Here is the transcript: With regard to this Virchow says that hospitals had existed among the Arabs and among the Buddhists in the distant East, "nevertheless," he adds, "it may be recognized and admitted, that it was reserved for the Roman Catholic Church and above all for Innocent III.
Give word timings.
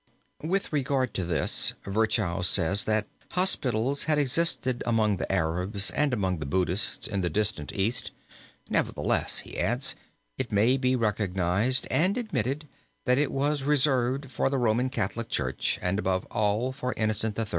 With 0.41 0.73
regard 0.73 1.13
to 1.13 1.23
this 1.23 1.73
Virchow 1.85 2.41
says 2.41 2.85
that 2.85 3.05
hospitals 3.33 4.05
had 4.05 4.17
existed 4.17 4.81
among 4.83 5.17
the 5.17 5.31
Arabs 5.31 5.91
and 5.91 6.11
among 6.11 6.39
the 6.39 6.47
Buddhists 6.47 7.05
in 7.07 7.21
the 7.21 7.29
distant 7.29 7.71
East, 7.73 8.09
"nevertheless," 8.67 9.41
he 9.41 9.59
adds, 9.59 9.93
"it 10.39 10.51
may 10.51 10.77
be 10.77 10.95
recognized 10.95 11.85
and 11.91 12.17
admitted, 12.17 12.67
that 13.05 13.19
it 13.19 13.31
was 13.31 13.61
reserved 13.61 14.31
for 14.31 14.49
the 14.49 14.57
Roman 14.57 14.89
Catholic 14.89 15.29
Church 15.29 15.77
and 15.83 15.99
above 15.99 16.25
all 16.31 16.71
for 16.71 16.95
Innocent 16.97 17.37
III. 17.37 17.45